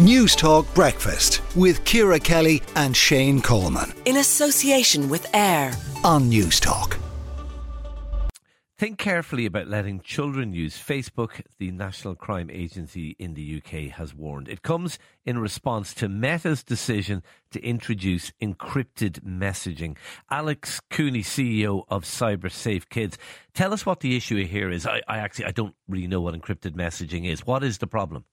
[0.00, 3.94] Newstalk Breakfast with Ciara Kelly and Shane Coleman.
[4.06, 6.98] In association with AIR on Newstalk.
[8.76, 14.12] Think carefully about letting children use Facebook, the National Crime Agency in the UK has
[14.12, 14.48] warned.
[14.48, 17.22] It comes in response to Meta's decision
[17.52, 19.96] to introduce encrypted messaging.
[20.28, 23.16] Alex Cooney, CEO of CyberSafeKids,
[23.54, 24.88] tell us what the issue here is.
[24.88, 27.46] I, I actually I don't really know what encrypted messaging is.
[27.46, 28.24] What is the problem?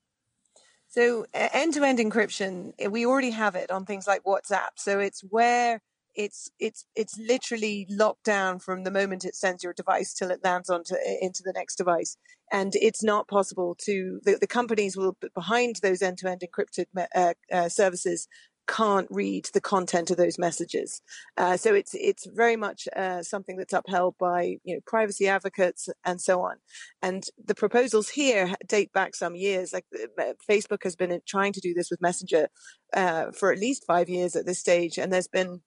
[0.91, 4.71] So end-to-end encryption, eh, we already have it on things like WhatsApp.
[4.75, 5.81] So it's where
[6.15, 10.43] it's it's it's literally locked down from the moment it sends your device till it
[10.43, 12.17] lands onto into the next device,
[12.51, 17.69] and it's not possible to the, the companies will behind those end-to-end encrypted uh, uh,
[17.69, 18.27] services
[18.71, 21.01] can't read the content of those messages.
[21.37, 25.89] Uh, so it's it's very much uh, something that's upheld by you know privacy advocates
[26.05, 26.55] and so on.
[27.01, 29.73] And the proposals here date back some years.
[29.73, 29.85] Like
[30.19, 32.47] uh, Facebook has been trying to do this with Messenger
[32.93, 35.61] uh, for at least five years at this stage, and there's been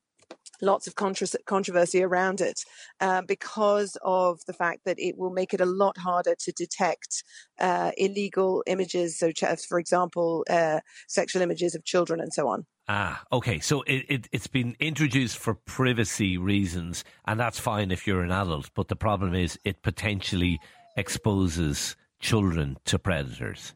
[0.63, 2.61] lots of controversy around it
[3.01, 7.23] uh, because of the fact that it will make it a lot harder to detect
[7.61, 9.31] uh, illegal images, so
[9.69, 12.65] for example, uh, sexual images of children and so on.
[12.87, 13.61] Ah, okay.
[13.61, 18.31] So it, it, it's been introduced for privacy reasons, and that's fine if you're an
[18.31, 18.71] adult.
[18.75, 20.61] But the problem is it potentially
[20.97, 23.75] exposes children to predators.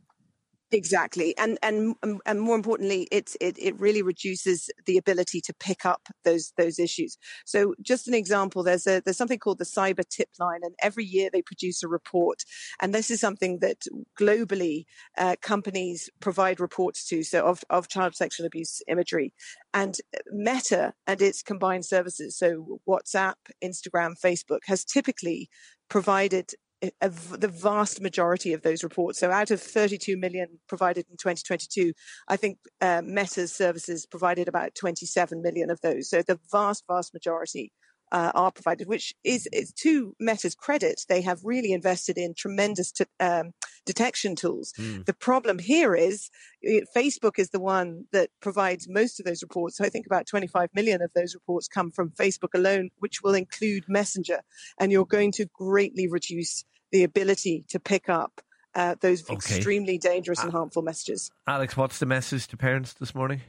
[0.71, 1.95] Exactly, and and
[2.27, 6.79] and more importantly, it, it it really reduces the ability to pick up those those
[6.79, 7.17] issues.
[7.47, 11.07] So, just an example, there's a there's something called the Cyber Tip Line, and every
[11.07, 12.43] year they produce a report,
[12.83, 13.79] and this is something that
[14.21, 14.85] globally
[15.17, 19.33] uh, companies provide reports to, so of of child sexual abuse imagery,
[19.73, 19.97] and
[20.31, 25.49] Meta and its combined services, so WhatsApp, Instagram, Facebook, has typically
[25.89, 26.51] provided
[26.81, 29.19] the vast majority of those reports.
[29.19, 31.93] So out of 32 million provided in 2022,
[32.29, 36.09] I think uh, Meta's services provided about 27 million of those.
[36.09, 37.73] So the vast, vast majority
[38.13, 41.03] uh, are provided, which is, is, to Meta's credit.
[41.09, 43.53] They have really invested in tremendous t- um,
[43.87, 44.73] detection tools.
[44.79, 45.07] Mm.
[45.07, 46.31] The problem here is
[46.63, 49.77] it, Facebook is the one that provides most of those reports.
[49.77, 53.35] So I think about 25 million of those reports come from Facebook alone, which will
[53.35, 54.41] include Messenger.
[54.79, 58.41] And you're going to greatly reduce the ability to pick up
[58.75, 59.35] uh, those okay.
[59.35, 61.31] extremely dangerous and harmful messages.
[61.47, 63.41] Alex, what's the message to parents this morning?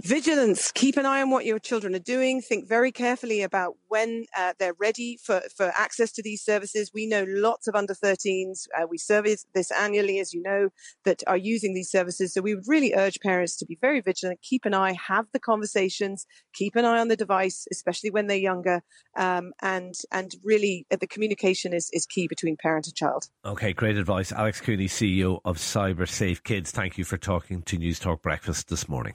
[0.00, 0.72] Vigilance.
[0.72, 2.40] Keep an eye on what your children are doing.
[2.40, 6.90] Think very carefully about when uh, they're ready for, for access to these services.
[6.94, 8.66] We know lots of under 13s.
[8.76, 10.70] Uh, we service this annually, as you know,
[11.04, 12.32] that are using these services.
[12.32, 15.38] So we would really urge parents to be very vigilant, keep an eye, have the
[15.38, 18.82] conversations, keep an eye on the device, especially when they're younger.
[19.16, 23.28] Um, and, and really uh, the communication is, is key between parent and child.
[23.44, 24.32] Okay, great advice.
[24.32, 26.68] Alex Cooney, CEO of CyberSafeKids.
[26.68, 29.14] Thank you for talking to Newstalk Breakfast this morning.